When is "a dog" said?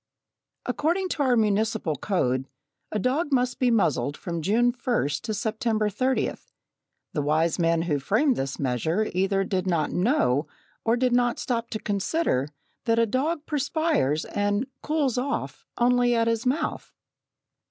2.91-3.31, 12.97-13.45